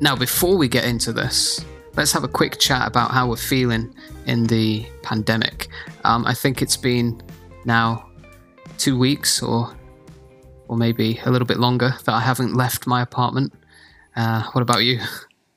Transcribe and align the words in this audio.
Now, 0.00 0.14
before 0.16 0.56
we 0.56 0.68
get 0.68 0.84
into 0.84 1.12
this, 1.12 1.64
let's 1.96 2.12
have 2.12 2.24
a 2.24 2.28
quick 2.28 2.58
chat 2.58 2.86
about 2.86 3.10
how 3.10 3.28
we're 3.28 3.36
feeling 3.36 3.92
in 4.26 4.44
the 4.46 4.86
pandemic. 5.02 5.68
Um, 6.04 6.24
I 6.24 6.34
think 6.34 6.62
it's 6.62 6.76
been 6.76 7.20
now 7.64 8.08
two 8.78 8.98
weeks 8.98 9.42
or 9.42 9.74
or 10.68 10.76
maybe 10.76 11.18
a 11.24 11.30
little 11.30 11.46
bit 11.46 11.58
longer 11.58 11.94
that 12.04 12.12
I 12.12 12.20
haven't 12.20 12.54
left 12.54 12.86
my 12.86 13.00
apartment. 13.00 13.54
Uh, 14.14 14.42
what 14.52 14.60
about 14.62 14.84
you? 14.84 15.00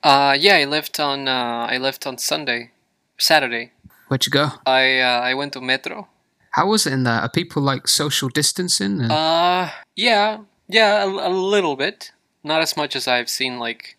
Uh, 0.03 0.35
yeah, 0.39 0.55
I 0.55 0.65
left 0.65 0.99
on 0.99 1.27
uh, 1.27 1.67
I 1.69 1.77
left 1.77 2.07
on 2.07 2.17
Sunday, 2.17 2.71
Saturday. 3.17 3.73
Where'd 4.07 4.25
you 4.25 4.31
go? 4.31 4.49
I 4.65 4.99
uh, 4.99 5.19
I 5.21 5.33
went 5.35 5.53
to 5.53 5.61
Metro. 5.61 6.07
How 6.51 6.67
was 6.67 6.87
it 6.87 6.93
in 6.93 7.03
there? 7.03 7.19
Are 7.21 7.29
people 7.29 7.61
like 7.61 7.87
social 7.87 8.29
distancing? 8.29 9.01
And- 9.01 9.11
Uh, 9.11 9.69
yeah, 9.95 10.39
yeah, 10.67 11.03
a, 11.03 11.07
a 11.07 11.29
little 11.29 11.75
bit. 11.75 12.11
Not 12.43 12.61
as 12.61 12.75
much 12.75 12.95
as 12.95 13.07
I've 13.07 13.29
seen 13.29 13.59
like 13.59 13.97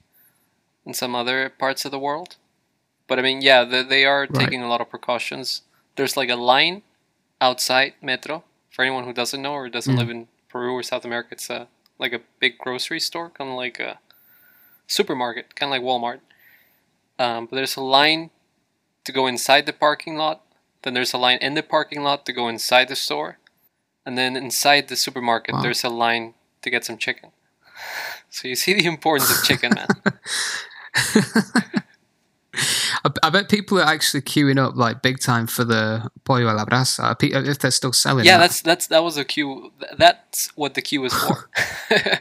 in 0.86 0.94
some 0.94 1.14
other 1.14 1.48
parts 1.48 1.84
of 1.84 1.90
the 1.90 1.98
world. 1.98 2.36
But 3.06 3.18
I 3.18 3.22
mean, 3.22 3.42
yeah, 3.42 3.64
they, 3.64 3.82
they 3.82 4.04
are 4.04 4.22
Right. 4.22 4.34
taking 4.34 4.62
a 4.62 4.68
lot 4.68 4.80
of 4.80 4.88
precautions. 4.90 5.62
There's 5.96 6.16
like 6.16 6.30
a 6.30 6.36
line 6.36 6.82
outside 7.40 7.94
Metro 8.00 8.44
for 8.70 8.82
anyone 8.82 9.04
who 9.04 9.12
doesn't 9.12 9.42
know 9.42 9.52
or 9.52 9.68
doesn't 9.68 9.94
Mm. 9.94 9.98
live 9.98 10.10
in 10.10 10.28
Peru 10.48 10.72
or 10.72 10.82
South 10.82 11.04
America. 11.04 11.30
It's 11.32 11.50
a 11.50 11.68
like 11.98 12.12
a 12.12 12.20
big 12.40 12.58
grocery 12.58 12.98
store, 13.00 13.30
kind 13.30 13.50
of 13.50 13.56
like 13.56 13.78
a 13.78 13.98
supermarket, 14.86 15.54
kind 15.54 15.68
of 15.72 15.74
like 15.80 15.86
Walmart. 15.86 16.20
Um, 17.18 17.46
but 17.46 17.56
there's 17.56 17.76
a 17.76 17.80
line 17.82 18.30
to 19.04 19.12
go 19.12 19.26
inside 19.26 19.66
the 19.66 19.72
parking 19.72 20.16
lot. 20.16 20.40
Then 20.82 20.94
there's 20.94 21.12
a 21.12 21.18
line 21.18 21.38
in 21.40 21.54
the 21.54 21.62
parking 21.62 22.02
lot 22.02 22.26
to 22.26 22.32
go 22.32 22.48
inside 22.48 22.88
the 22.88 22.96
store. 22.96 23.38
And 24.04 24.18
then 24.18 24.36
inside 24.36 24.88
the 24.88 24.96
supermarket, 24.96 25.54
Wow. 25.54 25.62
there's 25.62 25.84
a 25.84 25.88
line 25.88 26.34
to 26.62 26.70
get 26.70 26.84
some 26.84 26.98
chicken. 26.98 27.30
So 28.30 28.48
you 28.48 28.54
see 28.56 28.72
the 28.72 28.86
importance 28.86 29.30
of 29.30 29.44
chicken, 29.44 29.74
man. 29.74 29.88
I, 33.04 33.10
I 33.22 33.30
bet 33.30 33.48
people 33.48 33.78
are 33.80 33.84
actually 33.86 34.20
queuing 34.22 34.58
up 34.58 34.76
like 34.76 35.02
big 35.02 35.20
time 35.20 35.46
for 35.46 35.64
the 35.64 36.10
pollo 36.24 36.52
a 36.52 36.54
la 36.54 36.64
brasa. 36.64 37.16
If 37.22 37.58
they're 37.60 37.70
still 37.70 37.92
selling. 37.92 38.24
yeah, 38.26 38.36
that. 38.36 38.42
that's 38.44 38.60
that's 38.62 38.86
that 38.88 39.02
was 39.02 39.16
a 39.16 39.24
queue. 39.24 39.72
That's 39.96 40.48
what 40.56 40.74
the 40.74 40.82
queue 40.82 41.00
was 41.00 41.14
for. 41.14 41.48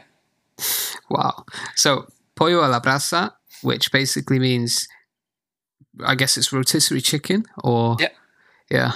Wow. 1.10 1.44
So, 1.76 2.06
pollo 2.36 2.64
a 2.64 2.68
la 2.68 2.80
brasa, 2.80 3.32
which 3.62 3.92
basically 3.92 4.38
means, 4.38 4.88
I 6.02 6.14
guess 6.14 6.38
it's 6.38 6.52
rotisserie 6.52 7.02
chicken, 7.02 7.44
or 7.62 7.96
Yeah. 8.00 8.08
yeah, 8.70 8.92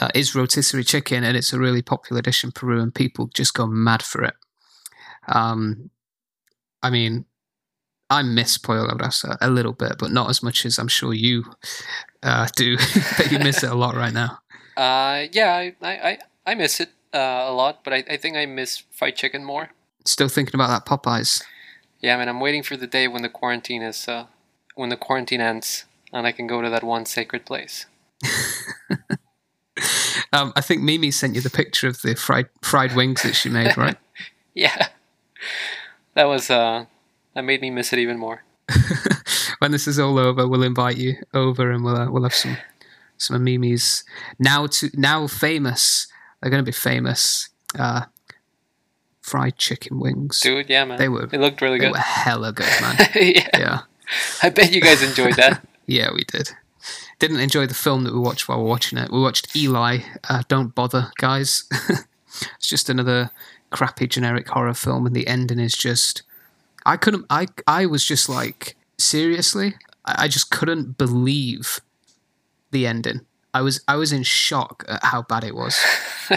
uh, 0.00 0.08
is 0.14 0.34
rotisserie 0.34 0.82
chicken, 0.82 1.22
and 1.22 1.36
it's 1.36 1.52
a 1.52 1.58
really 1.60 1.82
popular 1.82 2.22
dish 2.22 2.42
in 2.42 2.50
Peru, 2.50 2.80
and 2.80 2.92
people 2.92 3.28
just 3.34 3.54
go 3.54 3.66
mad 3.68 4.02
for 4.02 4.24
it. 4.24 4.34
Um, 5.28 5.90
I 6.82 6.90
mean, 6.90 7.24
I 8.10 8.22
miss 8.22 8.58
pollo 8.58 8.82
a 8.84 8.86
la 8.86 8.94
brasa 8.94 9.36
a 9.40 9.48
little 9.50 9.72
bit, 9.72 9.94
but 9.98 10.10
not 10.12 10.28
as 10.30 10.42
much 10.42 10.64
as 10.66 10.78
I'm 10.78 10.88
sure 10.88 11.14
you 11.14 11.44
uh, 12.22 12.46
do. 12.56 12.76
but 13.16 13.32
you 13.32 13.38
miss 13.38 13.62
it 13.62 13.70
a 13.70 13.74
lot 13.74 13.94
right 13.94 14.12
now. 14.12 14.38
uh, 14.76 15.26
yeah, 15.32 15.54
I, 15.54 15.74
I, 15.82 16.08
I- 16.10 16.18
I 16.46 16.54
miss 16.54 16.78
it 16.78 16.90
uh, 17.14 17.46
a 17.48 17.52
lot, 17.52 17.82
but 17.84 17.94
I, 17.94 18.04
I 18.10 18.16
think 18.18 18.36
I 18.36 18.44
miss 18.44 18.82
fried 18.92 19.16
chicken 19.16 19.44
more. 19.44 19.70
Still 20.04 20.28
thinking 20.28 20.54
about 20.54 20.68
that 20.68 20.84
Popeyes. 20.84 21.42
Yeah, 22.00 22.14
I 22.14 22.18
man, 22.18 22.28
I'm 22.28 22.38
waiting 22.40 22.62
for 22.62 22.76
the 22.76 22.86
day 22.86 23.08
when 23.08 23.22
the 23.22 23.30
quarantine 23.30 23.80
is 23.80 24.06
uh, 24.06 24.26
when 24.74 24.90
the 24.90 24.96
quarantine 24.98 25.40
ends 25.40 25.86
and 26.12 26.26
I 26.26 26.32
can 26.32 26.46
go 26.46 26.60
to 26.60 26.68
that 26.68 26.84
one 26.84 27.06
sacred 27.06 27.46
place. 27.46 27.86
Um, 30.32 30.52
I 30.56 30.60
think 30.62 30.82
Mimi 30.82 31.12
sent 31.12 31.36
you 31.36 31.40
the 31.40 31.50
picture 31.50 31.86
of 31.86 32.02
the 32.02 32.14
fried 32.16 32.48
fried 32.60 32.94
wings 32.96 33.22
that 33.22 33.36
she 33.36 33.48
made, 33.48 33.76
right? 33.76 33.96
Yeah, 34.52 34.88
that 36.14 36.24
was 36.24 36.50
uh, 36.50 36.86
that 37.34 37.42
made 37.44 37.60
me 37.60 37.70
miss 37.70 37.92
it 37.92 37.98
even 37.98 38.18
more. 38.18 38.42
when 39.58 39.70
this 39.72 39.86
is 39.86 39.98
all 39.98 40.18
over, 40.18 40.46
we'll 40.48 40.62
invite 40.62 40.96
you 40.96 41.16
over 41.34 41.70
and 41.70 41.84
we'll 41.84 41.96
uh, 41.96 42.10
we'll 42.10 42.22
have 42.22 42.34
some 42.34 42.56
some 43.16 43.42
Mimi's 43.44 44.04
now 44.38 44.66
to 44.66 44.90
now 44.94 45.26
famous. 45.26 46.06
They're 46.40 46.50
going 46.50 46.62
to 46.64 46.68
be 46.68 46.72
famous. 46.72 47.48
Uh, 47.78 48.02
fried 49.22 49.56
chicken 49.56 49.98
wings. 49.98 50.40
Dude, 50.40 50.68
yeah, 50.68 50.84
man, 50.84 50.98
They 50.98 51.08
were- 51.08 51.28
It 51.32 51.40
looked 51.40 51.62
really 51.62 51.78
good. 51.78 51.86
They 51.86 51.92
good. 51.92 51.92
were 51.94 51.98
hella 51.98 52.52
good, 52.52 52.66
man. 52.80 52.96
yeah, 53.14 53.48
yeah, 53.54 53.80
I 54.42 54.50
bet 54.50 54.72
you 54.72 54.80
guys 54.82 55.02
enjoyed 55.02 55.34
that. 55.36 55.66
yeah, 55.86 56.10
we 56.14 56.24
did. 56.24 56.50
Didn't 57.18 57.40
enjoy 57.40 57.66
the 57.66 57.72
film 57.74 58.04
that 58.04 58.12
we 58.12 58.20
watched 58.20 58.48
while 58.48 58.58
we 58.58 58.64
we're 58.64 58.70
watching 58.70 58.98
it. 58.98 59.10
We 59.10 59.20
watched 59.20 59.56
Eli. 59.56 60.00
Uh, 60.28 60.42
Don't 60.48 60.74
bother, 60.74 61.10
guys. 61.16 61.64
it's 61.88 62.68
just 62.68 62.90
another 62.90 63.30
crappy 63.70 64.06
generic 64.06 64.48
horror 64.48 64.74
film, 64.74 65.06
and 65.06 65.16
the 65.16 65.26
ending 65.26 65.58
is 65.58 65.72
just. 65.74 66.22
I 66.86 66.96
couldn't. 66.96 67.26
I 67.30 67.46
I 67.66 67.86
was 67.86 68.04
just 68.04 68.28
like 68.28 68.76
seriously. 68.98 69.74
I, 70.04 70.24
I 70.24 70.28
just 70.28 70.50
couldn't 70.50 70.98
believe 70.98 71.80
the 72.70 72.86
ending. 72.86 73.20
I 73.52 73.60
was 73.62 73.80
I 73.88 73.96
was 73.96 74.12
in 74.12 74.22
shock 74.24 74.84
at 74.88 75.04
how 75.04 75.22
bad 75.22 75.44
it 75.44 75.54
was. 75.54 75.78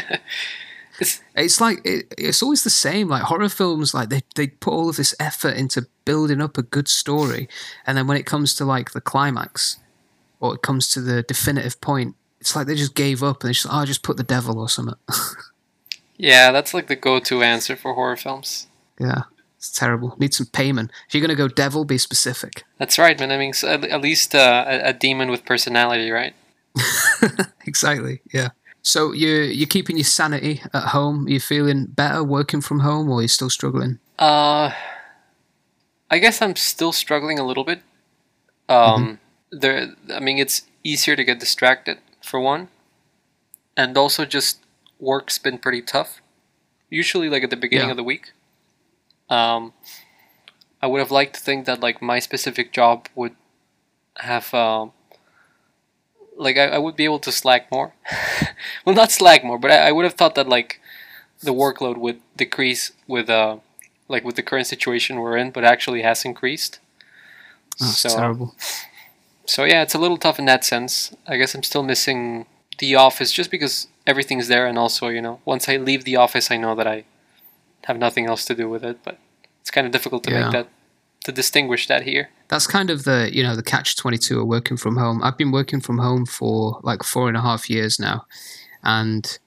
It's- 1.00 1.22
It's 1.36 1.62
like 1.62 1.80
it, 1.86 2.12
it's 2.18 2.42
always 2.42 2.64
the 2.64 2.72
same. 2.72 3.08
Like 3.08 3.22
horror 3.24 3.50
films, 3.50 3.94
like 3.94 4.10
they 4.10 4.22
they 4.36 4.48
put 4.48 4.72
all 4.74 4.90
of 4.90 4.96
this 4.96 5.14
effort 5.20 5.56
into 5.56 5.86
building 6.06 6.42
up 6.42 6.58
a 6.58 6.64
good 6.64 6.88
story, 6.88 7.48
and 7.86 7.96
then 7.96 8.08
when 8.08 8.18
it 8.18 8.26
comes 8.26 8.56
to 8.56 8.66
like 8.66 8.92
the 8.94 9.02
climax, 9.02 9.78
or 10.40 10.56
it 10.56 10.64
comes 10.64 10.88
to 10.94 11.02
the 11.02 11.22
definitive 11.22 11.80
point, 11.82 12.16
it's 12.42 12.56
like 12.56 12.66
they 12.66 12.74
just 12.76 12.96
gave 12.96 13.22
up 13.22 13.44
and 13.44 13.50
they 13.50 13.54
just 13.54 13.68
oh, 13.70 13.86
just 13.86 14.02
put 14.02 14.18
the 14.18 14.24
devil 14.24 14.60
or 14.60 14.70
something. 14.70 14.96
Yeah, 16.20 16.52
that's 16.52 16.74
like 16.74 16.88
the 16.88 16.96
go-to 16.96 17.44
answer 17.44 17.76
for 17.76 17.94
horror 17.94 18.18
films. 18.18 18.66
yeah, 19.00 19.22
it's 19.58 19.72
terrible. 19.72 20.16
Need 20.20 20.34
some 20.34 20.46
payment. 20.48 20.92
If 21.08 21.16
you're 21.16 21.22
gonna 21.22 21.36
go 21.36 21.48
devil, 21.48 21.84
be 21.84 21.98
specific. 21.98 22.64
That's 22.78 22.98
right, 23.00 23.20
man. 23.20 23.32
I 23.32 23.38
mean, 23.38 23.54
so 23.54 23.68
at, 23.68 24.02
least 24.02 24.36
uh, 24.36 24.66
a, 24.68 24.90
a 24.90 24.94
demon 24.94 25.30
with 25.30 25.46
personality, 25.46 26.12
right? 26.12 26.34
exactly. 27.66 28.22
Yeah. 28.34 28.50
So 28.82 29.12
you're 29.12 29.44
you're 29.44 29.68
keeping 29.68 29.98
your 29.98 30.06
sanity 30.06 30.62
at 30.74 30.90
home. 30.90 31.26
Are 31.26 31.30
you 31.30 31.40
feeling 31.40 31.88
better 31.88 32.24
working 32.24 32.62
from 32.62 32.80
home, 32.82 33.10
or 33.10 33.20
are 33.20 33.22
you 33.24 33.28
still 33.28 33.50
struggling? 33.50 34.00
Uh, 34.20 34.72
I 36.10 36.20
guess 36.20 36.42
I'm 36.42 36.56
still 36.56 36.92
struggling 36.92 37.40
a 37.40 37.46
little 37.46 37.64
bit. 37.64 37.82
Um, 38.70 39.20
there. 39.52 39.96
I 40.14 40.20
mean, 40.20 40.38
it's 40.38 40.64
easier 40.84 41.16
to 41.16 41.24
get 41.24 41.40
distracted 41.40 41.98
for 42.24 42.40
one, 42.40 42.70
and 43.76 43.98
also 43.98 44.24
just 44.24 44.60
work's 45.00 45.38
been 45.38 45.58
pretty 45.58 45.82
tough. 45.82 46.22
Usually, 46.90 47.28
like 47.30 47.44
at 47.44 47.50
the 47.50 47.58
beginning 47.58 47.88
Yeah. 47.88 47.92
of 47.92 47.98
the 47.98 48.04
week. 48.04 48.32
Um, 49.30 49.74
I 50.82 50.88
would 50.88 51.00
have 51.00 51.12
liked 51.12 51.36
to 51.36 51.42
think 51.42 51.66
that 51.66 51.80
like 51.82 52.02
my 52.02 52.20
specific 52.20 52.72
job 52.72 53.08
would 53.16 53.36
have 54.18 54.54
um, 54.54 54.92
like 56.38 56.58
I, 56.58 56.68
I 56.68 56.78
would 56.78 56.96
be 56.96 57.06
able 57.06 57.20
to 57.20 57.32
slack 57.32 57.72
more. 57.72 57.94
well, 58.86 58.96
not 58.96 59.12
slack 59.12 59.44
more, 59.44 59.58
but 59.58 59.72
I, 59.72 59.90
I 59.90 59.92
would 59.92 60.06
have 60.06 60.14
thought 60.14 60.36
that 60.36 60.48
like 60.48 60.80
the 61.42 61.54
workload 61.54 61.98
would 61.98 62.22
decrease 62.36 62.92
with 63.08 63.30
uh 63.30 63.58
like 64.08 64.24
with 64.24 64.36
the 64.36 64.44
current 64.44 64.68
situation 64.68 65.20
we're 65.20 65.38
in, 65.38 65.52
but 65.52 65.64
actually 65.66 66.02
has 66.04 66.24
increased. 66.26 66.80
Oh, 67.82 67.86
So- 67.88 68.10
terrible. 68.18 68.56
So 69.46 69.64
yeah, 69.64 69.82
it's 69.82 69.96
a 69.96 70.00
little 70.00 70.18
tough 70.18 70.40
in 70.40 70.46
that 70.46 70.66
sense. 70.66 71.16
I 71.26 71.38
guess 71.38 71.56
I'm 71.56 71.64
still 71.64 71.82
missing 71.84 72.46
the 72.80 72.96
office 72.96 73.32
just 73.32 73.50
because 73.50 73.88
everything's 74.06 74.50
there, 74.50 74.68
and 74.68 74.78
also 74.78 75.08
you 75.08 75.22
know 75.22 75.40
once 75.46 75.70
I 75.70 75.78
leave 75.78 76.04
the 76.04 76.18
office, 76.18 76.52
I 76.52 76.58
know 76.58 76.76
that 76.76 76.86
I 76.88 77.06
have 77.86 77.98
nothing 77.98 78.26
else 78.26 78.46
to 78.46 78.56
do 78.56 78.70
with 78.70 78.84
it. 78.84 79.00
But 79.04 79.18
it's 79.62 79.72
kind 79.72 79.86
of 79.88 79.94
difficult 79.94 80.24
to 80.26 80.32
Yeah. 80.32 80.44
make 80.44 80.52
that 80.52 80.68
to 81.24 81.32
distinguish 81.32 81.88
that 81.88 82.04
here. 82.04 82.30
that's 82.48 82.68
kind 82.68 82.90
of 82.90 83.04
the 83.04 83.30
you 83.34 83.44
know 83.44 83.56
the 83.56 83.64
catch 83.64 83.98
22 83.98 84.40
of 84.40 84.48
working 84.48 84.78
from 84.78 84.96
home 84.96 85.22
i've 85.24 85.36
been 85.38 85.52
working 85.52 85.82
from 85.82 85.98
home 85.98 86.26
for 86.26 86.80
like 86.84 87.04
four 87.04 87.28
and 87.28 87.36
a 87.36 87.42
half 87.42 87.70
years 87.70 88.00
now 88.00 88.26
and 88.84 89.38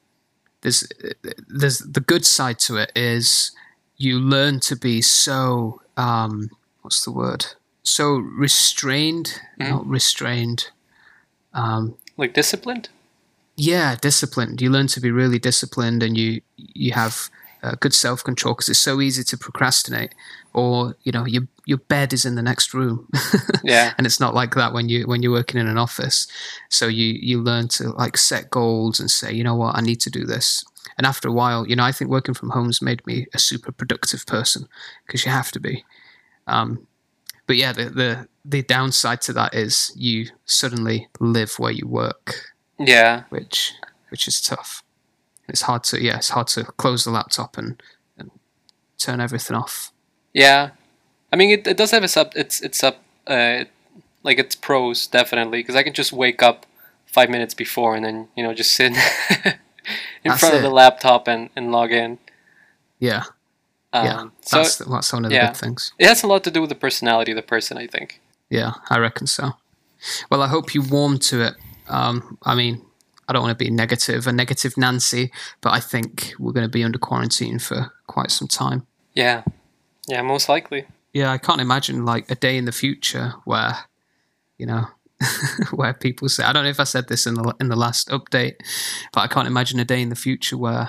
there's 0.61 0.85
there's 1.49 1.79
the 1.79 2.01
good 2.01 2.27
side 2.27 2.59
to 2.59 2.77
it 2.77 2.93
is 2.95 3.53
you 3.97 4.19
learn 4.19 4.61
to 4.61 4.77
be 4.77 5.01
so 5.01 5.81
um 5.97 6.51
what's 6.83 7.03
the 7.07 7.13
word 7.13 7.47
so 7.83 8.07
restrained 8.19 9.41
Mhm. 9.59 9.71
not 9.71 9.87
restrained 9.87 10.69
um 11.55 11.95
Like 12.19 12.35
disciplined. 12.35 12.91
yeah 13.57 13.97
disciplined 13.97 14.61
you 14.61 14.69
learn 14.69 14.89
to 14.89 15.01
be 15.01 15.11
really 15.11 15.39
disciplined 15.39 16.03
and 16.03 16.19
you 16.19 16.43
you 16.57 16.93
have 16.93 17.31
uh, 17.63 17.75
good 17.81 17.95
self-control 17.95 18.55
because 18.55 18.69
it's 18.69 18.81
so 18.81 19.01
easy 19.01 19.23
to 19.23 19.37
procrastinate 19.37 20.15
or 20.55 20.97
you 21.03 21.13
know 21.13 21.27
your 21.27 21.43
your 21.67 21.79
bed 21.79 22.13
is 22.13 22.25
in 22.25 22.35
the 22.35 22.43
next 22.43 22.75
room. 22.75 23.09
Yeah. 23.63 23.93
and 23.99 24.07
it's 24.07 24.19
not 24.19 24.35
like 24.35 24.55
that 24.55 24.73
when 24.73 24.89
you 24.89 25.07
when 25.07 25.23
you're 25.23 25.33
working 25.33 25.61
in 25.61 25.69
an 25.69 25.77
office. 25.79 26.27
So 26.71 26.87
you 26.89 27.19
you 27.21 27.43
learn 27.43 27.69
to 27.69 27.91
like 27.91 28.17
set 28.17 28.51
goals 28.51 28.99
and 28.99 29.11
say 29.11 29.33
you 29.33 29.45
know 29.45 29.55
what? 29.55 29.77
I 29.77 29.81
need 29.83 30.01
to 30.01 30.11
do 30.11 30.25
this. 30.25 30.65
And 30.97 31.07
after 31.07 31.29
a 31.29 31.33
while 31.33 31.67
you 31.69 31.77
know 31.77 31.85
i 31.85 31.93
think 31.93 32.11
working 32.11 32.35
from 32.35 32.51
home's 32.51 32.81
made 32.83 33.07
me 33.07 33.27
a 33.35 33.39
super 33.39 33.71
productive 33.73 34.27
person 34.27 34.67
because 35.07 35.25
you 35.25 35.31
have 35.31 35.53
to 35.53 35.61
be. 35.61 35.85
Um, 36.47 36.87
but 37.47 37.57
yeah 37.57 37.73
the, 37.73 37.85
the 37.91 38.29
the 38.45 38.63
downside 38.63 39.21
to 39.23 39.33
that 39.35 39.55
is 39.55 39.93
you 39.95 40.29
suddenly 40.47 41.09
live 41.21 41.59
where 41.59 41.73
you 41.73 41.87
work. 41.87 42.35
Yeah. 42.79 43.25
which 43.29 43.75
which 44.09 44.27
is 44.27 44.41
tough 44.41 44.83
it's 45.51 45.63
hard 45.63 45.85
to 45.85 46.03
yeah 46.03 46.17
it's 46.17 46.31
hard 46.31 46.47
to 46.49 46.65
close 46.65 47.05
the 47.05 47.11
laptop 47.11 47.59
and 47.59 47.83
and 48.19 48.31
turn 48.99 49.21
everything 49.21 49.57
off 49.57 49.93
Yeah. 50.33 50.71
I 51.33 51.37
mean, 51.37 51.51
it, 51.51 51.67
it 51.67 51.77
does 51.77 51.93
have 51.93 52.03
its 52.05 52.17
up. 52.17 52.33
It's 52.35 52.61
it's 52.61 52.83
up. 52.83 52.97
Uh, 53.27 53.65
like 54.23 54.39
its 54.39 54.57
pros 54.57 55.07
definitely 55.07 55.61
because 55.61 55.77
I 55.77 55.83
can 55.85 55.93
just 55.95 56.13
wake 56.13 56.43
up 56.43 56.67
five 57.07 57.31
minutes 57.31 57.55
before 57.55 57.95
and 57.97 58.05
then 58.05 58.29
you 58.37 58.43
know 58.45 58.53
just 58.53 58.73
sit 58.75 58.93
in 59.45 59.55
That's 60.25 60.41
front 60.41 60.57
of 60.57 60.63
the 60.63 60.71
laptop 60.71 61.29
and, 61.29 61.49
and 61.57 61.71
log 61.73 61.93
in. 61.93 62.19
Yeah, 62.99 63.23
Um, 63.93 64.05
yeah. 64.07 64.25
so 64.43 64.57
that's 64.59 64.77
that's 64.79 65.13
one 65.13 65.25
of 65.25 65.31
the 65.31 65.37
yeah. 65.37 65.49
big 65.51 65.57
things. 65.57 65.93
it 65.99 66.07
has 66.07 66.23
a 66.23 66.27
lot 66.27 66.43
to 66.45 66.51
do 66.51 66.61
with 66.61 66.71
the 66.71 66.77
personality 66.77 67.33
of 67.33 67.37
the 67.37 67.43
person, 67.55 67.79
I 67.79 67.87
think. 67.87 68.21
Yeah, 68.51 68.73
I 68.91 68.99
reckon 68.99 69.27
so. 69.27 69.53
Well, 70.31 70.43
I 70.43 70.49
hope 70.49 70.75
you 70.75 70.83
warm 70.83 71.19
to 71.31 71.43
it. 71.47 71.55
Um, 71.89 72.39
I 72.43 72.55
mean, 72.55 72.83
I 73.31 73.33
don't 73.33 73.43
want 73.43 73.57
to 73.57 73.65
be 73.65 73.71
negative, 73.71 74.27
a 74.27 74.33
negative 74.33 74.77
Nancy, 74.77 75.31
but 75.61 75.73
I 75.73 75.79
think 75.79 76.35
we're 76.41 76.51
going 76.51 76.67
to 76.67 76.69
be 76.69 76.83
under 76.83 76.99
quarantine 76.99 77.61
for 77.61 77.93
quite 78.09 78.33
some 78.33 78.49
time. 78.49 78.89
Yeah, 79.15 79.45
yeah, 80.09 80.21
most 80.23 80.49
likely. 80.49 80.87
Yeah, 81.13 81.31
I 81.31 81.39
can't 81.39 81.61
imagine 81.61 82.05
like 82.05 82.29
a 82.29 82.35
day 82.35 82.57
in 82.57 82.65
the 82.65 82.73
future 82.73 83.35
where, 83.45 83.85
you 84.59 84.67
know, 84.67 84.87
where 85.71 85.95
people 85.95 86.29
say 86.29 86.43
I 86.43 86.53
don't 86.53 86.65
know 86.65 86.71
if 86.71 86.81
I 86.81 86.85
said 86.85 87.07
this 87.07 87.25
in 87.25 87.35
the 87.35 87.55
in 87.61 87.69
the 87.69 87.77
last 87.77 88.09
update, 88.09 88.57
but 89.13 89.21
I 89.21 89.29
can't 89.29 89.47
imagine 89.47 89.79
a 89.79 89.85
day 89.85 90.03
in 90.03 90.09
the 90.09 90.17
future 90.17 90.59
where 90.59 90.89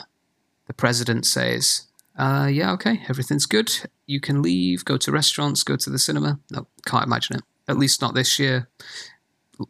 the 0.65 0.73
president 0.73 1.27
says, 1.27 1.83
uh, 2.17 2.49
"Yeah, 2.51 2.71
okay, 2.71 3.03
everything's 3.07 3.45
good. 3.45 3.71
You 4.07 4.19
can 4.19 4.41
leave, 4.41 4.83
go 4.83 4.97
to 4.97 5.11
restaurants, 5.11 5.61
go 5.61 5.75
to 5.75 5.89
the 5.91 5.99
cinema." 5.99 6.39
No, 6.49 6.65
can't 6.87 7.05
imagine 7.05 7.35
it. 7.35 7.43
At 7.67 7.77
least 7.77 8.01
not 8.01 8.15
this 8.15 8.39
year. 8.39 8.67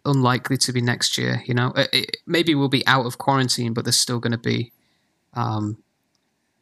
Unlikely 0.05 0.57
to 0.57 0.73
be 0.73 0.81
next 0.81 1.17
year. 1.17 1.41
You 1.45 1.53
know, 1.53 1.73
it, 1.75 1.89
it, 1.93 2.17
maybe 2.25 2.55
we'll 2.55 2.69
be 2.69 2.85
out 2.87 3.05
of 3.05 3.17
quarantine, 3.17 3.73
but 3.73 3.85
there's 3.85 3.97
still 3.97 4.19
going 4.19 4.31
to 4.31 4.37
be 4.37 4.71
um, 5.33 5.77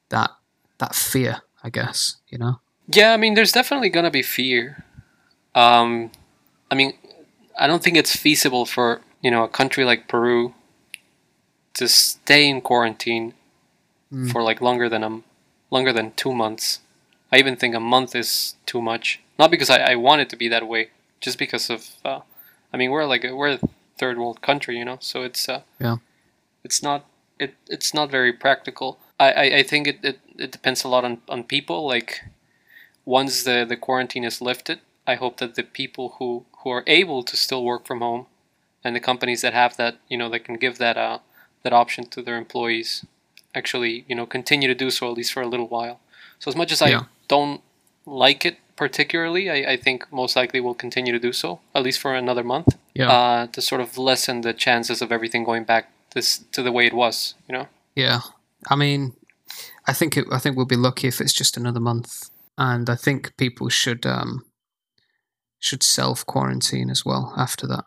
that 0.09 0.31
that 0.77 0.95
fear, 0.95 1.41
I 1.63 1.69
guess. 1.69 2.17
You 2.29 2.37
know. 2.37 2.59
Yeah, 2.87 3.13
I 3.13 3.17
mean, 3.17 3.33
there's 3.35 3.51
definitely 3.51 3.89
gonna 3.89 4.11
be 4.11 4.23
fear. 4.23 4.83
Um, 5.53 6.11
I 6.71 6.75
mean, 6.75 6.93
I 7.59 7.67
don't 7.67 7.83
think 7.83 7.97
it's 7.97 8.15
feasible 8.15 8.65
for 8.65 9.01
you 9.21 9.29
know 9.29 9.43
a 9.43 9.47
country 9.47 9.85
like 9.85 10.07
Peru 10.07 10.53
to 11.75 11.87
stay 11.87 12.47
in 12.49 12.61
quarantine 12.61 13.33
Mm. 14.11 14.31
for 14.31 14.41
like 14.41 14.59
longer 14.59 14.89
than 14.89 15.03
a 15.03 15.21
longer 15.69 15.93
than 15.93 16.13
two 16.15 16.33
months. 16.33 16.79
I 17.31 17.37
even 17.37 17.55
think 17.55 17.75
a 17.75 17.79
month 17.79 18.15
is 18.15 18.55
too 18.65 18.81
much. 18.81 19.19
Not 19.37 19.51
because 19.51 19.69
I, 19.69 19.91
I 19.91 19.95
want 19.95 20.21
it 20.21 20.29
to 20.29 20.35
be 20.35 20.47
that 20.49 20.67
way, 20.67 20.89
just 21.21 21.37
because 21.37 21.69
of. 21.69 21.89
Uh, 22.03 22.21
I 22.73 22.77
mean, 22.77 22.91
we're 22.91 23.05
like 23.05 23.23
a, 23.23 23.35
we're 23.35 23.53
a 23.53 23.59
third 23.97 24.17
world 24.17 24.41
country, 24.41 24.77
you 24.77 24.85
know, 24.85 24.97
so 25.01 25.23
it's 25.23 25.49
uh, 25.49 25.61
Yeah. 25.79 25.97
it's 26.63 26.81
not 26.83 27.05
it 27.39 27.55
it's 27.67 27.93
not 27.93 28.11
very 28.11 28.33
practical. 28.33 28.99
I, 29.19 29.31
I, 29.31 29.43
I 29.59 29.63
think 29.63 29.87
it, 29.87 29.99
it, 30.03 30.19
it 30.37 30.51
depends 30.51 30.83
a 30.83 30.87
lot 30.87 31.03
on, 31.03 31.21
on 31.27 31.43
people. 31.43 31.85
Like 31.87 32.21
once 33.05 33.43
the, 33.43 33.65
the 33.67 33.75
quarantine 33.75 34.23
is 34.23 34.41
lifted, 34.41 34.79
I 35.05 35.15
hope 35.15 35.37
that 35.37 35.55
the 35.55 35.63
people 35.63 36.15
who, 36.19 36.45
who 36.63 36.69
are 36.69 36.83
able 36.87 37.23
to 37.23 37.35
still 37.35 37.63
work 37.63 37.85
from 37.85 37.99
home 37.99 38.27
and 38.83 38.95
the 38.95 38.99
companies 39.01 39.41
that 39.41 39.53
have 39.53 39.75
that, 39.77 39.97
you 40.07 40.17
know, 40.17 40.29
that 40.29 40.45
can 40.45 40.55
give 40.55 40.77
that 40.77 40.97
uh 40.97 41.19
that 41.63 41.73
option 41.73 42.05
to 42.05 42.21
their 42.21 42.37
employees 42.37 43.05
actually, 43.53 44.05
you 44.07 44.15
know, 44.15 44.25
continue 44.25 44.67
to 44.69 44.75
do 44.75 44.89
so 44.89 45.09
at 45.09 45.17
least 45.17 45.33
for 45.33 45.41
a 45.41 45.47
little 45.47 45.67
while. 45.67 45.99
So 46.39 46.49
as 46.49 46.55
much 46.55 46.71
as 46.71 46.81
I 46.81 46.89
Yeah. 46.89 47.03
don't 47.27 47.61
like 48.09 48.45
it 48.45 48.57
particularly, 48.75 49.49
I, 49.49 49.73
I 49.73 49.77
think 49.77 50.11
most 50.11 50.35
likely 50.35 50.61
will 50.61 50.73
continue 50.73 51.11
to 51.11 51.19
do 51.19 51.33
so, 51.33 51.59
at 51.75 51.83
least 51.83 51.99
for 51.99 52.15
another 52.15 52.43
month 52.43 52.77
Yeah. 52.93 53.11
uh, 53.11 53.47
to 53.47 53.61
sort 53.61 53.81
of 53.81 53.97
lessen 53.97 54.41
the 54.41 54.53
chances 54.53 55.01
of 55.01 55.11
everything 55.11 55.43
going 55.43 55.65
back 55.65 55.91
this 56.13 56.39
to 56.53 56.63
the 56.63 56.71
way 56.71 56.85
it 56.87 56.93
was. 56.93 57.35
You 57.47 57.53
know. 57.55 57.67
Yeah, 57.95 58.21
I 58.69 58.75
mean, 58.75 59.13
I 59.85 59.93
think 59.93 60.17
it, 60.17 60.25
I 60.31 60.39
think 60.39 60.55
we'll 60.55 60.65
be 60.65 60.75
lucky 60.87 61.07
if 61.07 61.19
it's 61.21 61.33
just 61.33 61.57
another 61.57 61.79
month, 61.81 62.29
and 62.57 62.89
I 62.89 62.95
think 62.95 63.35
people 63.37 63.69
should 63.69 64.05
um, 64.05 64.45
should 65.59 65.83
self 65.83 66.25
quarantine 66.25 66.89
as 66.89 67.03
well 67.05 67.33
after 67.37 67.67
that. 67.67 67.85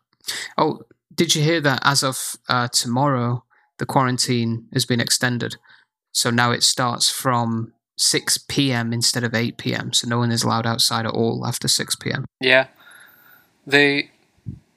Oh, 0.56 0.80
did 1.14 1.34
you 1.34 1.42
hear 1.42 1.60
that? 1.62 1.80
As 1.82 2.02
of 2.02 2.36
uh, 2.48 2.68
tomorrow, 2.68 3.44
the 3.78 3.86
quarantine 3.86 4.66
has 4.72 4.84
been 4.86 5.00
extended, 5.00 5.56
so 6.12 6.30
now 6.30 6.50
it 6.52 6.62
starts 6.62 7.10
from 7.10 7.72
six 7.96 8.38
p.m. 8.38 8.92
instead 8.92 9.24
of 9.24 9.34
eight 9.34 9.56
p.m. 9.56 9.92
So 9.92 10.08
no 10.08 10.18
one 10.18 10.32
is 10.32 10.42
allowed 10.42 10.66
outside 10.66 11.06
at 11.06 11.12
all 11.12 11.46
after 11.46 11.68
six 11.68 11.94
p.m. 11.94 12.24
Yeah, 12.40 12.68
they 13.66 14.10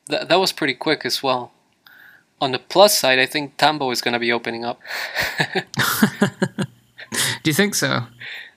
th- 0.09 0.27
that 0.27 0.39
was 0.39 0.51
pretty 0.51 0.73
quick 0.73 1.05
as 1.05 1.23
well. 1.23 1.51
On 2.41 2.51
the 2.51 2.59
plus 2.59 2.97
side, 2.97 3.17
I 3.17 3.25
think 3.25 3.57
Tambo 3.57 3.89
is 3.91 4.01
going 4.01 4.13
to 4.13 4.19
be 4.19 4.31
opening 4.31 4.65
up. 4.65 4.79
Do 7.43 7.49
you 7.49 7.53
think 7.53 7.75
so? 7.75 8.03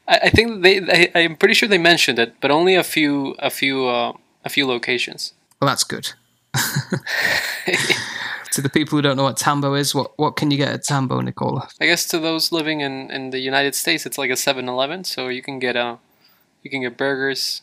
I, 0.09 0.19
I 0.25 0.31
think 0.31 0.63
they, 0.63 0.81
they, 0.81 1.13
I'm 1.15 1.37
pretty 1.37 1.55
sure 1.55 1.69
they 1.69 1.79
mentioned 1.79 2.19
it, 2.19 2.35
but 2.41 2.51
only 2.51 2.75
a 2.75 2.83
few, 2.83 3.37
a 3.39 3.51
few, 3.51 3.87
uh, 3.87 4.15
a 4.45 4.49
few 4.49 4.67
locations. 4.67 5.33
Well, 5.61 5.69
that's 5.69 5.85
good. 5.85 6.13
to 8.53 8.63
the 8.63 8.69
people 8.69 8.97
who 8.97 9.03
don't 9.03 9.17
know 9.17 9.25
what 9.25 9.37
Tambo 9.37 9.75
is, 9.75 9.95
what 9.95 10.19
what 10.19 10.37
can 10.37 10.51
you 10.51 10.57
get 10.57 10.73
at 10.73 10.85
Tambo, 10.85 11.21
Nicola? 11.21 11.69
I 11.81 11.87
guess 11.87 12.07
to 12.09 12.19
those 12.19 12.53
living 12.53 12.81
in, 12.81 13.11
in 13.11 13.31
the 13.31 13.39
United 13.39 13.75
States, 13.75 14.07
it's 14.07 14.19
like 14.19 14.31
a 14.31 14.35
7-Eleven, 14.35 15.05
so 15.05 15.29
you 15.29 15.43
can 15.43 15.59
get 15.59 15.77
uh, 15.77 15.97
you 16.63 16.71
can 16.71 16.83
get 16.83 16.97
burgers, 16.97 17.63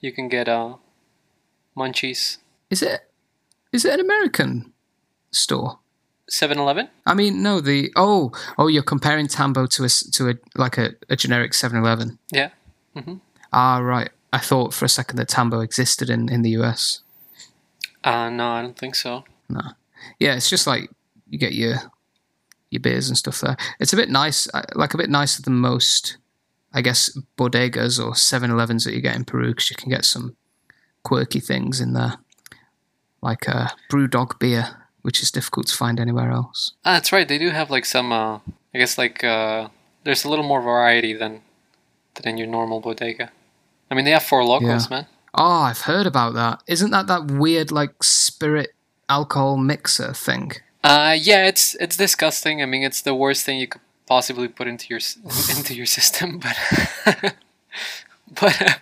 you 0.00 0.12
can 0.12 0.28
get 0.28 0.48
uh, 0.48 0.76
munchies. 1.76 2.38
Is 2.70 2.82
it 2.82 3.08
is 3.72 3.84
it 3.84 3.94
an 3.94 4.00
American 4.00 4.72
store? 5.30 5.78
7-Eleven? 6.30 6.88
I 7.04 7.14
mean, 7.14 7.42
no. 7.42 7.60
The 7.60 7.92
oh 7.96 8.32
oh, 8.58 8.68
you're 8.68 8.82
comparing 8.82 9.28
Tambo 9.28 9.66
to 9.66 9.84
a 9.84 9.88
to 9.88 10.30
a 10.30 10.34
like 10.54 10.78
a, 10.78 10.90
a 11.08 11.16
generic 11.16 11.52
7-Eleven. 11.52 12.18
Yeah. 12.30 12.50
Ah, 13.52 13.78
right. 13.78 14.10
I 14.32 14.38
thought 14.38 14.72
for 14.72 14.86
a 14.86 14.88
second 14.88 15.16
that 15.18 15.28
Tambo 15.28 15.60
existed 15.60 16.08
in 16.08 16.28
in 16.28 16.42
the 16.42 16.50
US. 16.50 17.00
Uh, 18.04 18.30
no, 18.30 18.48
I 18.48 18.62
don't 18.62 18.76
think 18.76 18.94
so. 18.94 19.24
No. 19.48 19.60
Yeah, 20.18 20.34
it's 20.34 20.50
just 20.50 20.66
like 20.66 20.90
you 21.28 21.38
get 21.38 21.52
your 21.52 21.76
your 22.70 22.80
beers 22.80 23.08
and 23.08 23.18
stuff 23.18 23.40
there. 23.40 23.56
It's 23.78 23.92
a 23.92 23.96
bit 23.96 24.08
nice, 24.10 24.48
uh, 24.54 24.62
like 24.74 24.94
a 24.94 24.96
bit 24.98 25.10
nicer 25.10 25.42
than 25.42 25.54
most, 25.54 26.16
I 26.72 26.80
guess, 26.80 27.16
bodegas 27.36 28.02
or 28.02 28.12
7-Elevens 28.12 28.84
that 28.84 28.94
you 28.94 29.02
get 29.02 29.14
in 29.14 29.26
Peru 29.26 29.48
because 29.48 29.70
you 29.70 29.76
can 29.76 29.90
get 29.90 30.06
some 30.06 30.36
quirky 31.04 31.38
things 31.38 31.80
in 31.82 31.92
there, 31.92 32.14
like 33.20 33.46
a 33.46 33.70
BrewDog 33.90 34.38
beer, 34.38 34.86
which 35.02 35.22
is 35.22 35.30
difficult 35.30 35.66
to 35.66 35.76
find 35.76 36.00
anywhere 36.00 36.30
else. 36.30 36.72
Ah, 36.84 36.94
that's 36.94 37.12
right. 37.12 37.28
They 37.28 37.38
do 37.38 37.50
have 37.50 37.70
like 37.70 37.84
some. 37.84 38.10
Uh, 38.10 38.38
I 38.74 38.78
guess 38.78 38.96
like 38.96 39.22
uh, 39.22 39.68
there's 40.04 40.24
a 40.24 40.30
little 40.30 40.46
more 40.46 40.62
variety 40.62 41.12
than 41.12 41.42
than 42.14 42.28
in 42.28 42.38
your 42.38 42.46
normal 42.46 42.80
bodega. 42.80 43.30
I 43.90 43.94
mean, 43.94 44.06
they 44.06 44.12
have 44.12 44.22
Four 44.22 44.42
Lokos, 44.42 44.88
man. 44.88 45.06
Oh, 45.34 45.62
I've 45.62 45.82
heard 45.82 46.06
about 46.06 46.34
that. 46.34 46.62
Isn't 46.66 46.90
that 46.90 47.06
that 47.08 47.30
weird 47.30 47.70
like 47.70 48.02
spirit 48.02 48.70
alcohol 49.08 49.56
mixer 49.56 50.12
thing? 50.12 50.52
Uh, 50.84 51.16
yeah, 51.18 51.46
it's 51.46 51.74
it's 51.76 51.96
disgusting. 51.96 52.62
I 52.62 52.66
mean, 52.66 52.82
it's 52.82 53.02
the 53.02 53.14
worst 53.14 53.44
thing 53.44 53.58
you 53.60 53.68
could 53.68 53.80
possibly 54.06 54.48
put 54.48 54.66
into 54.66 54.86
your 54.88 55.00
into 55.56 55.74
your 55.74 55.86
system, 55.86 56.38
but 56.42 57.34
but 58.40 58.78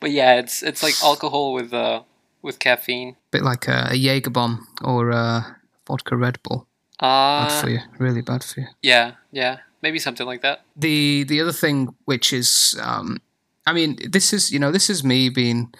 but 0.00 0.10
yeah, 0.10 0.34
it's 0.38 0.62
it's 0.62 0.82
like 0.82 0.94
alcohol 1.02 1.52
with 1.52 1.72
uh 1.72 2.02
with 2.42 2.58
caffeine. 2.58 3.16
bit 3.30 3.42
like 3.42 3.68
a, 3.68 3.88
a 3.90 3.94
Jaeger 3.96 4.30
bomb 4.30 4.66
or 4.82 5.10
a 5.10 5.56
vodka 5.86 6.16
Red 6.16 6.38
Bull. 6.42 6.66
Ah, 7.00 7.44
bad 7.46 7.52
Uh, 7.52 7.60
for 7.60 7.68
you, 7.70 7.80
really 7.98 8.22
bad 8.22 8.44
for 8.44 8.60
you. 8.60 8.66
yeah, 8.82 9.12
yeah, 9.32 9.58
maybe 9.82 9.98
something 9.98 10.26
like 10.26 10.42
that. 10.42 10.60
the 10.76 11.24
the 11.24 11.40
other 11.40 11.52
thing 11.52 11.94
which 12.04 12.32
is 12.32 12.78
um 12.82 13.18
i 13.66 13.72
mean 13.72 13.96
this 14.12 14.32
is 14.32 14.50
you 14.52 14.58
know 14.60 14.70
this 14.72 14.88
is 14.90 15.02
me 15.02 15.28
being 15.30 15.72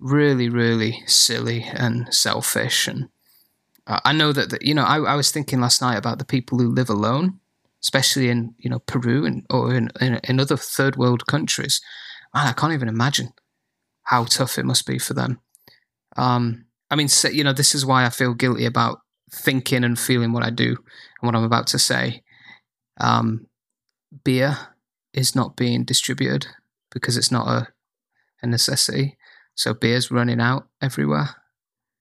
really 0.00 0.48
really 0.48 1.02
silly 1.06 1.62
and 1.62 2.12
selfish. 2.14 2.86
And 2.86 3.08
uh, 3.86 4.00
i 4.04 4.12
know 4.12 4.32
that, 4.32 4.50
that 4.50 4.62
you 4.62 4.74
know 4.74 4.84
I, 4.84 4.98
I 4.98 5.14
was 5.14 5.32
thinking 5.32 5.60
last 5.60 5.80
night 5.80 5.96
about 5.96 6.18
the 6.18 6.24
people 6.24 6.58
who 6.58 6.68
live 6.68 6.90
alone 6.90 7.40
especially 7.82 8.28
in 8.28 8.54
you 8.58 8.70
know 8.70 8.80
peru 8.80 9.24
and 9.24 9.46
or 9.50 9.74
in, 9.74 9.90
in, 10.00 10.20
in 10.24 10.40
other 10.40 10.56
third 10.56 10.96
world 10.96 11.26
countries. 11.26 11.80
Man 12.34 12.46
i 12.46 12.52
can't 12.52 12.72
even 12.72 12.88
imagine 12.88 13.32
how 14.04 14.24
tough 14.24 14.58
it 14.58 14.64
must 14.64 14.86
be 14.86 14.98
for 14.98 15.14
them. 15.14 15.40
Um 16.16 16.66
i 16.90 16.96
mean 16.96 17.08
so, 17.08 17.28
you 17.28 17.44
know 17.44 17.52
this 17.52 17.74
is 17.74 17.86
why 17.86 18.04
i 18.04 18.10
feel 18.10 18.34
guilty 18.34 18.66
about 18.66 19.00
thinking 19.30 19.84
and 19.84 19.98
feeling 19.98 20.32
what 20.32 20.42
i 20.42 20.50
do 20.50 20.68
and 20.70 21.26
what 21.26 21.34
i'm 21.34 21.44
about 21.44 21.66
to 21.68 21.78
say. 21.78 22.22
Um 23.00 23.46
beer 24.24 24.56
is 25.12 25.34
not 25.34 25.56
being 25.56 25.84
distributed 25.84 26.46
because 26.90 27.16
it's 27.16 27.30
not 27.30 27.46
a, 27.46 27.68
a 28.42 28.46
necessity. 28.46 29.17
So 29.58 29.74
beer's 29.74 30.08
running 30.12 30.40
out 30.40 30.68
everywhere, 30.80 31.30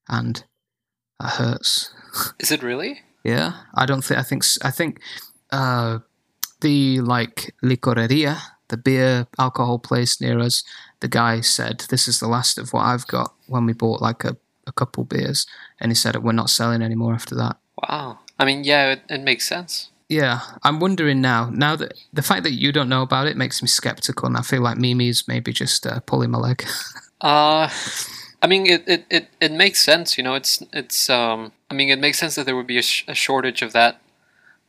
and 0.07 0.43
that 1.19 1.33
hurts. 1.33 1.91
Is 2.39 2.51
it 2.51 2.61
really? 2.61 3.01
Yeah, 3.23 3.53
I 3.73 3.87
don't 3.87 4.03
think. 4.03 4.19
I 4.19 4.23
think. 4.23 4.43
I 4.61 4.69
think 4.69 5.01
uh, 5.51 5.99
the 6.61 7.01
like 7.01 7.55
licoreria, 7.63 8.37
the 8.67 8.77
beer 8.77 9.25
alcohol 9.39 9.79
place 9.79 10.21
near 10.21 10.37
us. 10.39 10.63
The 10.99 11.07
guy 11.07 11.41
said, 11.41 11.85
"This 11.89 12.07
is 12.07 12.19
the 12.19 12.27
last 12.27 12.59
of 12.59 12.73
what 12.73 12.85
I've 12.85 13.07
got." 13.07 13.33
When 13.47 13.65
we 13.65 13.73
bought 13.73 14.03
like 14.03 14.23
a, 14.23 14.37
a 14.67 14.71
couple 14.71 15.03
beers, 15.03 15.47
and 15.79 15.89
he 15.89 15.95
said, 15.95 16.15
"We're 16.21 16.33
not 16.33 16.51
selling 16.51 16.83
anymore 16.83 17.15
after 17.15 17.33
that." 17.37 17.57
Wow. 17.89 18.19
I 18.37 18.45
mean, 18.45 18.65
yeah, 18.65 18.91
it, 18.91 19.01
it 19.09 19.21
makes 19.23 19.47
sense. 19.47 19.89
yeah, 20.09 20.41
I'm 20.61 20.79
wondering 20.79 21.21
now. 21.21 21.49
Now 21.51 21.75
that 21.75 21.93
the 22.13 22.21
fact 22.21 22.43
that 22.43 22.53
you 22.53 22.71
don't 22.71 22.87
know 22.87 23.01
about 23.01 23.25
it 23.25 23.35
makes 23.35 23.63
me 23.63 23.67
skeptical, 23.67 24.27
and 24.27 24.37
I 24.37 24.43
feel 24.43 24.61
like 24.61 24.77
Mimi's 24.77 25.27
maybe 25.27 25.51
just 25.51 25.87
uh, 25.87 25.99
pulling 26.01 26.29
my 26.29 26.37
leg. 26.37 26.63
Uh, 27.21 27.69
I 28.41 28.47
mean, 28.47 28.65
it, 28.67 28.83
it, 28.87 29.05
it, 29.09 29.29
it 29.41 29.51
makes 29.51 29.81
sense. 29.83 30.17
You 30.17 30.23
know, 30.23 30.35
it's 30.35 30.61
it's. 30.71 31.09
Um, 31.09 31.51
I 31.69 31.73
mean, 31.73 31.89
it 31.89 31.99
makes 31.99 32.19
sense 32.19 32.35
that 32.35 32.45
there 32.45 32.55
would 32.55 32.67
be 32.67 32.77
a, 32.77 32.81
sh- 32.83 33.03
a 33.07 33.13
shortage 33.15 33.61
of 33.61 33.73
that, 33.73 33.99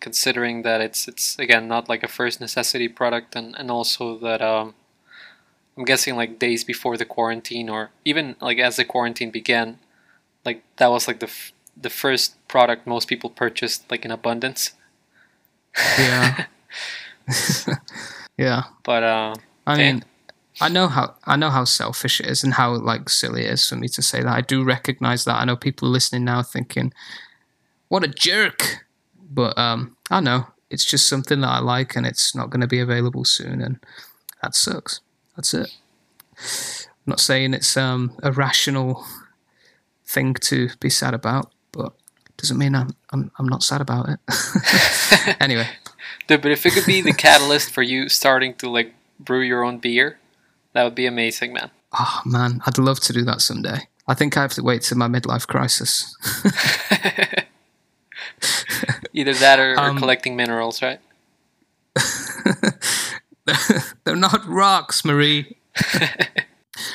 considering 0.01 0.63
that 0.63 0.81
it's 0.81 1.07
it's 1.07 1.39
again 1.39 1.69
not 1.69 1.89
like 1.89 2.03
a 2.03 2.09
first 2.09 2.41
necessity 2.41 2.89
product, 2.89 3.37
and 3.37 3.55
and 3.59 3.71
also 3.71 4.17
that 4.19 4.41
um, 4.41 4.75
I'm 5.77 5.85
guessing 5.85 6.17
like 6.17 6.39
days 6.39 6.65
before 6.65 6.97
the 6.97 7.05
quarantine, 7.05 7.69
or 7.69 7.91
even 8.05 8.37
like 8.41 8.59
as 8.59 8.77
the 8.77 8.85
quarantine 8.85 9.31
began, 9.31 9.79
like 10.45 10.63
that 10.77 10.91
was 10.91 11.07
like 11.07 11.21
the 11.21 11.27
f- 11.27 11.53
the 11.81 11.91
first 11.91 12.35
product 12.49 12.87
most 12.87 13.07
people 13.09 13.31
purchased 13.31 13.91
like 13.91 14.05
in 14.05 14.11
abundance. 14.11 14.73
yeah, 15.99 16.47
yeah. 18.39 18.63
But 18.83 19.03
uh, 19.03 19.35
I 19.67 19.77
Damn. 19.77 19.95
mean, 19.97 20.05
I 20.61 20.69
know 20.69 20.89
how 20.89 21.15
I 21.25 21.37
know 21.37 21.51
how 21.51 21.65
selfish 21.65 22.21
it 22.21 22.27
is 22.27 22.43
and 22.43 22.55
how 22.55 22.75
like 22.75 23.09
silly 23.09 23.45
it 23.45 23.53
is 23.53 23.67
for 23.67 23.77
me 23.77 23.89
to 23.89 24.03
say 24.03 24.23
that. 24.23 24.33
I 24.33 24.41
do 24.41 24.65
recognize 24.65 25.25
that. 25.25 25.37
I 25.37 25.45
know 25.45 25.57
people 25.57 25.89
listening 25.89 26.25
now 26.25 26.43
thinking, 26.43 26.93
"What 27.89 28.05
a 28.05 28.09
jerk!" 28.09 28.85
But 29.31 29.57
um, 29.59 29.97
I 30.11 30.21
know 30.21 30.47
it's 30.71 30.85
just 30.85 31.09
something 31.09 31.41
that 31.41 31.49
I 31.49 31.59
like, 31.59 31.97
and 31.97 32.07
it's 32.07 32.35
not 32.35 32.51
going 32.51 32.61
to 32.61 32.67
be 32.67 32.81
available 32.81 33.25
soon, 33.25 33.61
and 33.61 33.79
that 34.43 34.55
sucks. 34.55 35.01
That's 35.37 35.55
it. 35.55 35.77
I'm 36.39 37.11
not 37.13 37.21
saying 37.21 37.55
it's 37.55 37.77
um, 37.77 38.13
a 38.23 38.33
rational 38.33 39.05
thing 40.05 40.35
to 40.35 40.71
be 40.81 40.91
sad 40.91 41.15
about, 41.15 41.53
but 41.73 41.93
doesn't 42.37 42.59
mean 42.59 42.75
I'm 42.75 42.97
I'm, 43.11 43.31
I'm 43.39 43.49
not 43.49 43.63
sad 43.63 43.81
about 43.81 44.09
it. 44.09 45.37
anyway, 45.41 45.69
but 46.27 46.47
if 46.47 46.67
it 46.67 46.73
could 46.73 46.87
be 46.87 47.01
the 47.01 47.13
catalyst 47.13 47.71
for 47.71 47.83
you 47.83 48.09
starting 48.09 48.55
to 48.57 48.71
like 48.71 48.95
brew 49.21 49.41
your 49.41 49.63
own 49.63 49.79
beer, 49.79 50.19
that 50.75 50.85
would 50.85 50.95
be 50.95 51.07
amazing, 51.07 51.53
man. 51.53 51.71
oh 51.99 52.21
man, 52.27 52.61
I'd 52.67 52.79
love 52.79 53.01
to 53.01 53.13
do 53.13 53.23
that 53.25 53.41
someday. 53.41 53.89
I 54.07 54.15
think 54.15 54.37
I 54.37 54.43
have 54.43 54.53
to 54.55 54.63
wait 54.63 54.83
till 54.83 54.97
my 54.99 55.09
midlife 55.09 55.47
crisis. 55.47 56.17
Either 59.13 59.35
that 59.35 59.59
or, 59.59 59.73
or 59.73 59.79
Um, 59.91 59.99
collecting 59.99 60.37
minerals, 60.37 60.81
right? 60.83 61.01
They're 64.05 64.17
not 64.17 64.47
rocks, 64.47 65.05
Marie. 65.05 65.57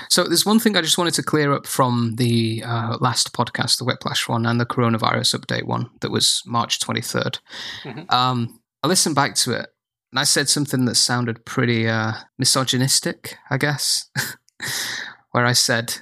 so 0.10 0.24
there's 0.24 0.46
one 0.46 0.60
thing 0.60 0.77
I 0.77 0.82
just 0.82 0.98
wanted 0.98 1.13
to 1.15 1.24
clear 1.24 1.51
up 1.53 1.65
from 1.68 2.15
the 2.18 2.63
uh, 2.65 2.98
last 3.01 3.34
podcast, 3.34 3.77
the 3.80 3.86
Whiplash 3.86 4.27
one, 4.27 4.46
and 4.46 4.60
the 4.60 4.65
coronavirus 4.65 5.39
update 5.39 5.65
one 5.65 5.89
that 6.01 6.12
was 6.12 6.42
March 6.46 6.80
23rd. 6.80 7.39
Mhm. 7.84 8.12
Um, 8.12 8.60
I 8.84 8.88
listened 8.88 9.15
back 9.15 9.36
to 9.36 9.51
it, 9.53 9.70
and 10.13 10.20
I 10.20 10.25
said 10.25 10.48
something 10.48 10.86
that 10.86 10.93
sounded 10.93 11.43
pretty 11.43 11.89
uh, 11.89 12.12
misogynistic, 12.38 13.36
I 13.50 13.58
guess, 13.58 14.12
where 15.32 15.43
I 15.43 15.53
said, 15.53 15.96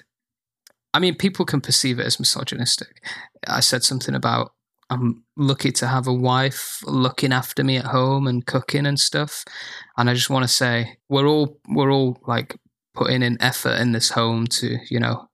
I 0.93 0.99
mean, 0.99 1.15
people 1.15 1.45
can 1.45 1.61
perceive 1.61 1.97
it 1.97 2.05
as 2.05 2.19
misogynistic. 2.19 3.01
I 3.47 3.61
said 3.61 3.85
something 3.85 4.13
about 4.13 4.51
I'm 4.89 5.23
lucky 5.37 5.71
to 5.71 5.87
have 5.87 6.07
a 6.07 6.13
wife 6.13 6.79
looking 6.85 7.31
after 7.31 7.63
me 7.63 7.77
at 7.77 7.85
home 7.85 8.27
and 8.27 8.45
cooking 8.45 8.85
and 8.85 8.99
stuff. 8.99 9.45
And 9.95 10.09
I 10.09 10.13
just 10.13 10.29
want 10.29 10.43
to 10.43 10.49
say 10.49 10.97
we're 11.07 11.27
all 11.27 11.57
we're 11.69 11.93
all 11.93 12.17
like 12.27 12.57
putting 12.93 13.23
in 13.23 13.41
effort 13.41 13.79
in 13.79 13.93
this 13.93 14.09
home 14.09 14.45
to 14.47 14.75
you 14.89 14.99
know 14.99 15.29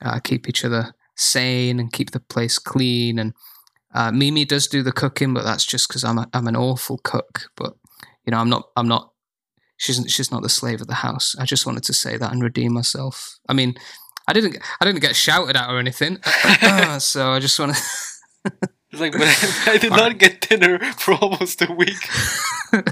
uh, 0.00 0.20
keep 0.20 0.48
each 0.48 0.64
other 0.64 0.94
sane 1.16 1.80
and 1.80 1.92
keep 1.92 2.12
the 2.12 2.20
place 2.20 2.60
clean. 2.60 3.18
And 3.18 3.34
uh, 3.92 4.12
Mimi 4.12 4.44
does 4.44 4.68
do 4.68 4.84
the 4.84 4.92
cooking, 4.92 5.34
but 5.34 5.42
that's 5.42 5.66
just 5.66 5.88
because 5.88 6.04
I'm 6.04 6.18
a, 6.18 6.28
I'm 6.32 6.46
an 6.46 6.54
awful 6.54 6.98
cook. 6.98 7.46
But 7.56 7.74
you 8.26 8.30
know 8.30 8.38
I'm 8.38 8.48
not 8.48 8.68
I'm 8.76 8.88
not 8.88 9.12
she's 9.76 10.02
she's 10.08 10.30
not 10.30 10.42
the 10.42 10.48
slave 10.48 10.80
of 10.80 10.86
the 10.86 10.94
house. 10.94 11.34
I 11.38 11.44
just 11.44 11.66
wanted 11.66 11.84
to 11.84 11.92
say 11.92 12.16
that 12.16 12.32
and 12.32 12.42
redeem 12.42 12.72
myself. 12.72 13.38
I 13.48 13.52
mean. 13.52 13.74
I 14.28 14.32
didn't. 14.32 14.56
I 14.80 14.84
didn't 14.84 15.00
get 15.00 15.16
shouted 15.16 15.56
at 15.56 15.68
or 15.68 15.80
anything, 15.80 16.22
so 17.00 17.32
I 17.32 17.40
just 17.40 17.58
want 17.58 17.74
to. 17.74 17.82
It's 18.92 19.00
like, 19.00 19.12
but 19.12 19.22
I 19.66 19.78
did 19.78 19.90
not 19.90 20.18
get 20.18 20.46
dinner 20.46 20.78
for 20.78 21.14
almost 21.14 21.62
a 21.62 21.72
week. 21.72 21.96
I'll 22.72 22.82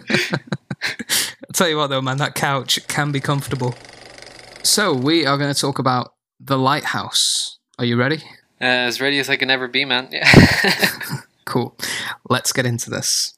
tell 1.53 1.69
you 1.69 1.77
what, 1.77 1.89
though, 1.89 2.01
man, 2.01 2.17
that 2.17 2.35
couch 2.35 2.79
can 2.89 3.13
be 3.13 3.21
comfortable. 3.21 3.75
So, 4.63 4.95
we 4.95 5.27
are 5.27 5.37
going 5.37 5.53
to 5.53 5.61
talk 5.61 5.79
about 5.79 6.15
The 6.41 6.57
Lighthouse. 6.57 7.59
Are 7.79 7.85
you 7.85 7.99
ready? 7.99 8.23
Uh, 8.63 8.89
as 8.89 8.99
ready 8.99 9.19
as 9.19 9.29
I 9.29 9.37
can 9.37 9.51
ever 9.51 9.69
be, 9.69 9.85
man. 9.85 10.09
Yeah. 10.11 10.27
Cool. 11.45 11.77
Let's 12.31 12.53
get 12.53 12.65
into 12.65 12.89
this. 12.89 13.35